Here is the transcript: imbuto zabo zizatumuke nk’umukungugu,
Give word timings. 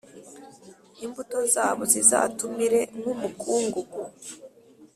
imbuto 1.05 1.37
zabo 1.53 1.83
zizatumuke 1.91 2.79
nk’umukungugu, 2.97 4.01